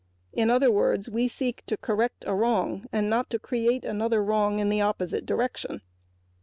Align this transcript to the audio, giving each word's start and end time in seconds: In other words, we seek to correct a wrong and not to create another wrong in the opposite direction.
In 0.33 0.49
other 0.49 0.71
words, 0.71 1.11
we 1.11 1.27
seek 1.27 1.63
to 1.67 1.77
correct 1.77 2.25
a 2.25 2.33
wrong 2.33 2.87
and 2.91 3.07
not 3.07 3.29
to 3.29 3.37
create 3.37 3.85
another 3.85 4.23
wrong 4.23 4.57
in 4.57 4.69
the 4.69 4.81
opposite 4.81 5.27
direction. 5.27 5.81